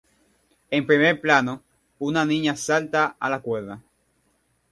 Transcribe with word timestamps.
En 0.71 0.87
primer 0.87 1.21
plano, 1.21 1.61
una 1.99 2.25
niña 2.25 2.55
salta 2.55 3.17
a 3.19 3.29
la 3.29 3.39
cuerda. 3.39 3.83